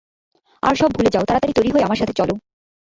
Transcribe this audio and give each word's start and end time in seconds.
আর 0.63 0.73
সব 0.75 0.89
ভুলে 0.95 1.13
যাও, 1.13 1.27
তারাতাড়ি 1.27 1.53
তৈরি 1.55 1.69
হয়ে 1.71 1.85
আমার 1.85 1.99
সাথে 2.01 2.13
চলো। 2.13 2.33